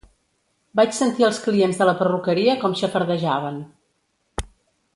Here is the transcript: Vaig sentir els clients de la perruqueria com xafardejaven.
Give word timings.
Vaig 0.79 0.95
sentir 0.99 1.27
els 1.27 1.41
clients 1.43 1.81
de 1.81 1.87
la 1.89 1.95
perruqueria 1.99 2.57
com 2.65 2.73
xafardejaven. 2.81 3.61